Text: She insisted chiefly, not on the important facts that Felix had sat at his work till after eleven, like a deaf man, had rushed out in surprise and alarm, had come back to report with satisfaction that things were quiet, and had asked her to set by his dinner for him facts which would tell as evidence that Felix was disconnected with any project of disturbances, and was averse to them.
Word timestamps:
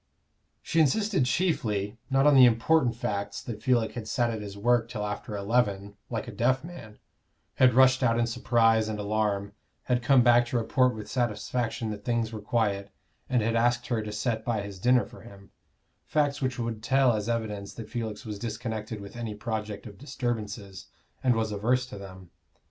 She 0.63 0.79
insisted 0.79 1.25
chiefly, 1.25 1.99
not 2.09 2.25
on 2.25 2.33
the 2.33 2.45
important 2.47 2.95
facts 2.95 3.39
that 3.43 3.61
Felix 3.61 3.93
had 3.93 4.07
sat 4.07 4.31
at 4.31 4.41
his 4.41 4.57
work 4.57 4.89
till 4.89 5.05
after 5.05 5.37
eleven, 5.37 5.95
like 6.09 6.27
a 6.27 6.31
deaf 6.31 6.63
man, 6.63 6.97
had 7.57 7.75
rushed 7.75 8.01
out 8.01 8.17
in 8.17 8.25
surprise 8.25 8.87
and 8.89 8.97
alarm, 8.97 9.53
had 9.83 10.01
come 10.01 10.23
back 10.23 10.47
to 10.47 10.57
report 10.57 10.95
with 10.95 11.07
satisfaction 11.07 11.91
that 11.91 12.03
things 12.03 12.33
were 12.33 12.41
quiet, 12.41 12.89
and 13.29 13.43
had 13.43 13.55
asked 13.55 13.85
her 13.89 14.01
to 14.01 14.11
set 14.11 14.43
by 14.43 14.63
his 14.63 14.79
dinner 14.79 15.05
for 15.05 15.21
him 15.21 15.51
facts 16.07 16.41
which 16.41 16.57
would 16.57 16.81
tell 16.81 17.13
as 17.13 17.29
evidence 17.29 17.71
that 17.75 17.87
Felix 17.91 18.25
was 18.25 18.39
disconnected 18.39 18.99
with 19.01 19.15
any 19.15 19.35
project 19.35 19.85
of 19.85 19.99
disturbances, 19.99 20.87
and 21.23 21.35
was 21.35 21.51
averse 21.51 21.85
to 21.85 21.99
them. 21.99 22.31